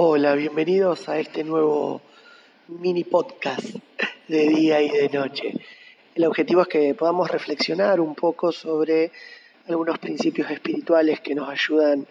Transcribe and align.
Hola, 0.00 0.36
bienvenidos 0.36 1.08
a 1.08 1.18
este 1.18 1.42
nuevo 1.42 2.00
mini 2.68 3.02
podcast 3.02 3.64
de 4.28 4.48
día 4.48 4.80
y 4.80 4.88
de 4.90 5.08
noche. 5.08 5.54
El 6.14 6.24
objetivo 6.24 6.62
es 6.62 6.68
que 6.68 6.94
podamos 6.94 7.28
reflexionar 7.28 8.00
un 8.00 8.14
poco 8.14 8.52
sobre 8.52 9.10
algunos 9.66 9.98
principios 9.98 10.52
espirituales 10.52 11.18
que 11.18 11.34
nos 11.34 11.48
ayudan 11.48 12.06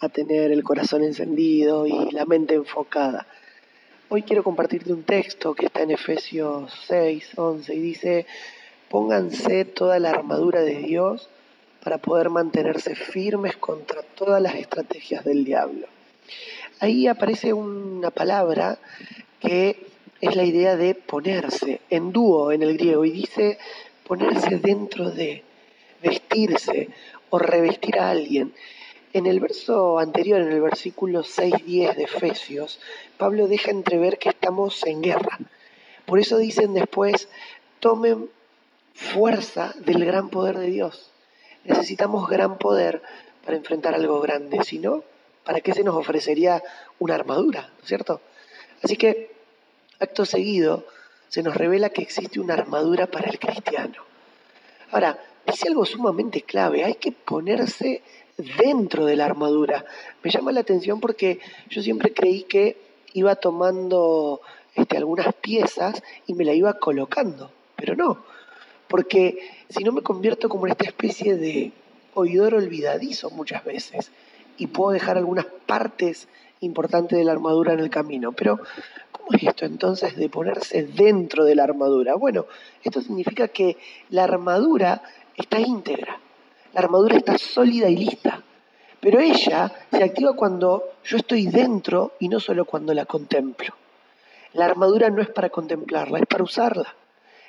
a 0.00 0.10
tener 0.10 0.52
el 0.52 0.62
corazón 0.62 1.02
encendido 1.02 1.86
y 1.86 2.10
la 2.10 2.26
mente 2.26 2.56
enfocada. 2.56 3.26
Hoy 4.10 4.22
quiero 4.22 4.44
compartirte 4.44 4.92
un 4.92 5.04
texto 5.04 5.54
que 5.54 5.64
está 5.64 5.80
en 5.80 5.92
Efesios 5.92 6.70
6, 6.88 7.38
11 7.38 7.74
y 7.74 7.80
dice, 7.80 8.26
pónganse 8.90 9.64
toda 9.64 9.98
la 9.98 10.10
armadura 10.10 10.60
de 10.60 10.76
Dios 10.76 11.30
para 11.82 11.96
poder 11.96 12.28
mantenerse 12.28 12.94
firmes 12.94 13.56
contra 13.56 14.02
todas 14.02 14.42
las 14.42 14.56
estrategias 14.56 15.24
del 15.24 15.46
diablo. 15.46 15.86
Ahí 16.80 17.06
aparece 17.06 17.52
una 17.52 18.10
palabra 18.10 18.78
que 19.38 19.86
es 20.20 20.34
la 20.34 20.44
idea 20.44 20.76
de 20.76 20.94
ponerse, 20.94 21.82
en 21.90 22.10
dúo 22.10 22.52
en 22.52 22.62
el 22.62 22.78
griego, 22.78 23.04
y 23.04 23.10
dice 23.10 23.58
ponerse 24.06 24.56
dentro 24.56 25.10
de, 25.10 25.44
vestirse 26.02 26.88
o 27.28 27.38
revestir 27.38 27.98
a 27.98 28.10
alguien. 28.10 28.54
En 29.12 29.26
el 29.26 29.40
verso 29.40 29.98
anterior, 29.98 30.40
en 30.40 30.52
el 30.52 30.60
versículo 30.62 31.22
6-10 31.22 31.96
de 31.96 32.04
Efesios, 32.04 32.80
Pablo 33.18 33.46
deja 33.46 33.70
entrever 33.70 34.18
que 34.18 34.30
estamos 34.30 34.84
en 34.86 35.02
guerra. 35.02 35.38
Por 36.06 36.18
eso 36.18 36.38
dicen 36.38 36.72
después, 36.74 37.28
tomen 37.80 38.30
fuerza 38.94 39.74
del 39.80 40.04
gran 40.04 40.30
poder 40.30 40.58
de 40.58 40.70
Dios. 40.70 41.10
Necesitamos 41.64 42.28
gran 42.28 42.56
poder 42.58 43.02
para 43.44 43.56
enfrentar 43.56 43.94
algo 43.94 44.20
grande, 44.20 44.62
si 44.64 44.78
no, 44.78 45.04
¿para 45.44 45.60
qué 45.60 45.72
se 45.72 45.84
nos 45.84 45.96
ofrecería 45.96 46.62
una 46.98 47.14
armadura? 47.14 47.62
¿No 47.62 47.82
es 47.82 47.88
cierto? 47.88 48.20
Así 48.82 48.96
que 48.96 49.32
acto 49.98 50.24
seguido, 50.24 50.86
se 51.28 51.42
nos 51.42 51.56
revela 51.56 51.90
que 51.90 52.02
existe 52.02 52.40
una 52.40 52.54
armadura 52.54 53.06
para 53.06 53.28
el 53.30 53.38
cristiano. 53.38 54.02
Ahora, 54.90 55.18
dice 55.46 55.68
algo 55.68 55.84
sumamente 55.84 56.42
clave, 56.42 56.84
hay 56.84 56.94
que 56.94 57.12
ponerse 57.12 58.02
dentro 58.36 59.04
de 59.06 59.16
la 59.16 59.26
armadura. 59.26 59.84
Me 60.22 60.30
llama 60.30 60.52
la 60.52 60.60
atención 60.60 61.00
porque 61.00 61.40
yo 61.68 61.82
siempre 61.82 62.12
creí 62.12 62.44
que 62.44 62.76
iba 63.12 63.36
tomando 63.36 64.40
este, 64.74 64.96
algunas 64.96 65.34
piezas 65.34 66.02
y 66.26 66.34
me 66.34 66.44
la 66.44 66.54
iba 66.54 66.78
colocando, 66.78 67.50
pero 67.76 67.94
no, 67.94 68.24
porque 68.88 69.50
si 69.68 69.84
no 69.84 69.92
me 69.92 70.02
convierto 70.02 70.48
como 70.48 70.66
en 70.66 70.72
esta 70.72 70.84
especie 70.84 71.36
de 71.36 71.72
oidor 72.14 72.54
olvidadizo 72.54 73.30
muchas 73.30 73.64
veces 73.64 74.10
y 74.60 74.66
puedo 74.66 74.92
dejar 74.92 75.16
algunas 75.16 75.46
partes 75.66 76.28
importantes 76.60 77.18
de 77.18 77.24
la 77.24 77.32
armadura 77.32 77.72
en 77.72 77.80
el 77.80 77.88
camino. 77.88 78.32
Pero 78.32 78.60
es 79.32 79.42
esto 79.42 79.64
entonces 79.64 80.16
de 80.16 80.28
ponerse 80.28 80.82
dentro 80.82 81.44
de 81.44 81.54
la 81.54 81.64
armadura? 81.64 82.14
Bueno, 82.14 82.46
esto 82.82 83.00
significa 83.00 83.48
que 83.48 83.76
la 84.10 84.24
armadura 84.24 85.02
está 85.36 85.60
íntegra, 85.60 86.18
la 86.72 86.80
armadura 86.80 87.16
está 87.16 87.38
sólida 87.38 87.88
y 87.88 87.96
lista, 87.96 88.42
pero 89.00 89.20
ella 89.20 89.72
se 89.90 90.04
activa 90.04 90.34
cuando 90.34 90.84
yo 91.04 91.16
estoy 91.16 91.46
dentro 91.46 92.12
y 92.18 92.28
no 92.28 92.40
solo 92.40 92.64
cuando 92.64 92.92
la 92.92 93.06
contemplo. 93.06 93.74
La 94.52 94.66
armadura 94.66 95.10
no 95.10 95.22
es 95.22 95.28
para 95.28 95.48
contemplarla, 95.48 96.18
es 96.18 96.26
para 96.26 96.44
usarla. 96.44 96.94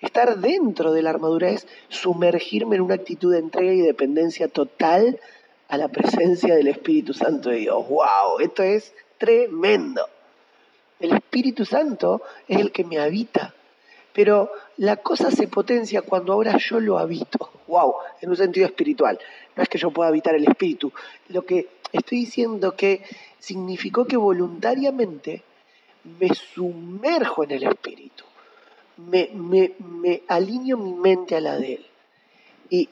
Estar 0.00 0.38
dentro 0.38 0.92
de 0.92 1.02
la 1.02 1.10
armadura 1.10 1.50
es 1.50 1.66
sumergirme 1.88 2.76
en 2.76 2.82
una 2.82 2.94
actitud 2.94 3.32
de 3.32 3.38
entrega 3.38 3.72
y 3.72 3.80
dependencia 3.80 4.48
total 4.48 5.18
a 5.68 5.76
la 5.76 5.88
presencia 5.88 6.54
del 6.54 6.68
Espíritu 6.68 7.12
Santo 7.12 7.50
de 7.50 7.56
Dios. 7.56 7.88
¡Wow! 7.88 8.40
Esto 8.40 8.62
es 8.62 8.92
tremendo. 9.18 10.06
El 11.00 11.12
Espíritu 11.12 11.64
Santo 11.64 12.22
es 12.48 12.58
el 12.58 12.72
que 12.72 12.84
me 12.84 12.98
habita. 12.98 13.54
Pero 14.12 14.50
la 14.76 14.96
cosa 14.96 15.30
se 15.30 15.48
potencia 15.48 16.02
cuando 16.02 16.32
ahora 16.32 16.56
yo 16.58 16.78
lo 16.78 16.98
habito. 16.98 17.50
¡Wow! 17.66 17.94
En 18.20 18.30
un 18.30 18.36
sentido 18.36 18.66
espiritual. 18.66 19.18
No 19.56 19.62
es 19.62 19.68
que 19.68 19.78
yo 19.78 19.90
pueda 19.90 20.08
habitar 20.08 20.34
el 20.34 20.46
Espíritu. 20.46 20.92
Lo 21.28 21.44
que 21.44 21.68
estoy 21.92 22.20
diciendo 22.20 22.76
que 22.76 23.02
significó 23.38 24.06
que 24.06 24.16
voluntariamente 24.16 25.42
me 26.04 26.28
sumerjo 26.34 27.44
en 27.44 27.50
el 27.52 27.64
Espíritu. 27.64 28.24
Me, 28.96 29.30
me, 29.34 30.22
alineo 30.28 30.76
mi 30.76 30.92
mente 30.94 31.36
a 31.36 31.40
la 31.40 31.56
de 31.56 31.74
Él. 31.74 31.86
Y, 32.70 32.88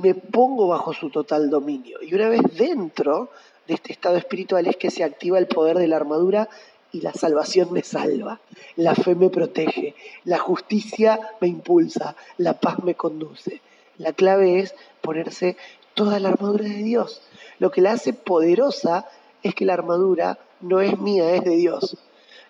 me 0.00 0.14
pongo 0.14 0.68
bajo 0.68 0.92
su 0.92 1.10
total 1.10 1.50
dominio. 1.50 1.98
Y 2.02 2.14
una 2.14 2.28
vez 2.28 2.40
dentro 2.56 3.30
de 3.66 3.74
este 3.74 3.92
estado 3.92 4.16
espiritual 4.16 4.66
es 4.66 4.76
que 4.76 4.90
se 4.90 5.04
activa 5.04 5.38
el 5.38 5.46
poder 5.46 5.78
de 5.78 5.88
la 5.88 5.96
armadura 5.96 6.48
y 6.90 7.02
la 7.02 7.12
salvación 7.12 7.70
me 7.72 7.82
salva, 7.82 8.40
la 8.76 8.94
fe 8.94 9.14
me 9.14 9.28
protege, 9.28 9.94
la 10.24 10.38
justicia 10.38 11.20
me 11.40 11.48
impulsa, 11.48 12.16
la 12.38 12.54
paz 12.54 12.82
me 12.82 12.94
conduce. 12.94 13.60
La 13.98 14.12
clave 14.12 14.60
es 14.60 14.74
ponerse 15.02 15.56
toda 15.92 16.18
la 16.20 16.30
armadura 16.30 16.64
de 16.64 16.82
Dios. 16.82 17.20
Lo 17.58 17.70
que 17.70 17.82
la 17.82 17.92
hace 17.92 18.12
poderosa 18.14 19.06
es 19.42 19.54
que 19.54 19.66
la 19.66 19.74
armadura 19.74 20.38
no 20.60 20.80
es 20.80 20.98
mía, 20.98 21.34
es 21.34 21.44
de 21.44 21.56
Dios. 21.56 21.98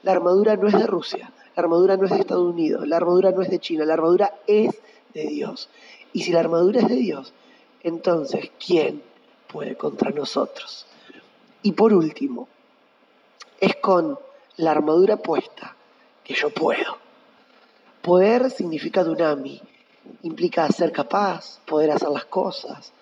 La 0.03 0.13
armadura 0.13 0.57
no 0.57 0.69
es 0.69 0.75
de 0.75 0.87
Rusia, 0.87 1.33
la 1.57 1.63
armadura 1.63 1.97
no 1.97 2.05
es 2.05 2.11
de 2.13 2.21
Estados 2.21 2.47
Unidos, 2.47 2.87
la 2.87 2.99
armadura 2.99 3.33
no 3.33 3.43
es 3.43 3.51
de 3.51 3.59
China, 3.59 3.85
la 3.85 3.95
armadura 3.95 4.35
es 4.47 4.77
de 5.13 5.27
Dios. 5.27 5.69
Y 6.13 6.23
si 6.23 6.33
la 6.33 6.41
armadura 6.41 6.81
es 6.81 6.89
de 6.89 6.97
Dios, 6.97 7.33
entonces, 7.83 8.51
¿quién 8.65 9.03
puede 9.47 9.77
contra 9.77 10.11
nosotros? 10.11 10.87
Y 11.63 11.73
por 11.73 11.93
último, 11.93 12.49
es 13.61 13.77
con 13.77 14.19
la 14.57 14.71
armadura 14.71 15.17
puesta, 15.17 15.77
que 16.25 16.35
yo 16.35 16.51
puedo. 16.51 16.99
Poder 18.03 18.51
significa 18.51 19.05
dunami, 19.05 19.61
implica 20.23 20.69
ser 20.69 20.93
capaz, 20.93 21.61
poder 21.67 21.91
hacer 21.91 22.09
las 22.09 22.25
cosas, 22.27 22.93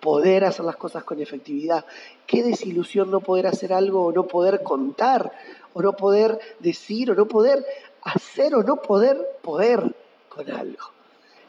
poder 0.00 0.44
hacer 0.44 0.64
las 0.64 0.76
cosas 0.76 1.04
con 1.04 1.20
efectividad. 1.20 1.84
Qué 2.26 2.42
desilusión 2.42 3.10
no 3.10 3.20
poder 3.20 3.46
hacer 3.46 3.72
algo 3.72 4.06
o 4.06 4.12
no 4.12 4.26
poder 4.26 4.62
contar, 4.62 5.32
o 5.72 5.82
no 5.82 5.92
poder 5.94 6.38
decir, 6.60 7.10
o 7.10 7.14
no 7.14 7.26
poder 7.26 7.64
hacer, 8.02 8.54
o 8.54 8.62
no 8.62 8.76
poder 8.76 9.38
poder 9.42 9.94
con 10.28 10.50
algo. 10.50 10.93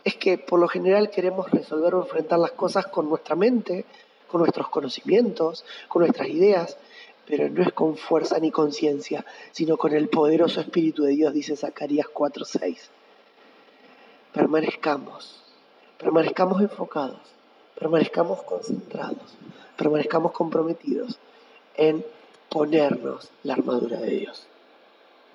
Es 0.05 0.15
que 0.15 0.37
por 0.37 0.59
lo 0.59 0.67
general 0.67 1.09
queremos 1.09 1.49
resolver 1.49 1.95
o 1.95 2.03
enfrentar 2.03 2.39
las 2.39 2.51
cosas 2.51 2.85
con 2.85 3.09
nuestra 3.09 3.35
mente, 3.35 3.85
con 4.27 4.39
nuestros 4.39 4.69
conocimientos, 4.69 5.65
con 5.87 6.01
nuestras 6.03 6.29
ideas, 6.29 6.77
pero 7.25 7.49
no 7.49 7.63
es 7.63 7.73
con 7.73 7.97
fuerza 7.97 8.37
ni 8.39 8.51
conciencia, 8.51 9.25
sino 9.51 9.77
con 9.77 9.93
el 9.93 10.07
poderoso 10.07 10.61
Espíritu 10.61 11.03
de 11.03 11.13
Dios, 11.13 11.33
dice 11.33 11.55
Zacarías 11.57 12.07
4:6. 12.07 12.89
Permanezcamos, 14.31 15.43
permanezcamos 15.97 16.61
enfocados, 16.61 17.21
permanezcamos 17.79 18.43
concentrados, 18.43 19.35
permanezcamos 19.75 20.33
comprometidos 20.33 21.17
en 21.77 22.05
ponernos 22.49 23.31
la 23.43 23.53
armadura 23.53 23.99
de 23.99 24.11
Dios. 24.11 24.47